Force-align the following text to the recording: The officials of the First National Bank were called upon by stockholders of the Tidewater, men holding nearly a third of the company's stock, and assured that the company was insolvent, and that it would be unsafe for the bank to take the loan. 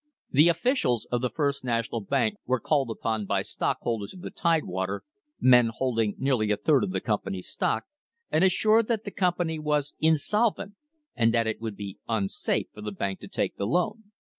The 0.31 0.49
officials 0.49 1.05
of 1.11 1.21
the 1.21 1.29
First 1.29 1.63
National 1.63 2.01
Bank 2.01 2.37
were 2.47 2.59
called 2.59 2.89
upon 2.89 3.27
by 3.27 3.43
stockholders 3.43 4.15
of 4.15 4.21
the 4.21 4.31
Tidewater, 4.31 5.03
men 5.39 5.69
holding 5.71 6.15
nearly 6.17 6.49
a 6.49 6.57
third 6.57 6.83
of 6.83 6.89
the 6.89 6.99
company's 6.99 7.47
stock, 7.49 7.83
and 8.31 8.43
assured 8.43 8.87
that 8.87 9.03
the 9.03 9.11
company 9.11 9.59
was 9.59 9.93
insolvent, 9.99 10.73
and 11.15 11.31
that 11.35 11.45
it 11.45 11.61
would 11.61 11.75
be 11.75 11.99
unsafe 12.09 12.65
for 12.73 12.81
the 12.81 12.91
bank 12.91 13.19
to 13.19 13.27
take 13.27 13.57
the 13.57 13.67
loan. 13.67 14.05